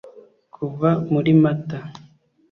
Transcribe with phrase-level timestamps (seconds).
[0.53, 1.79] Kuva muri Mata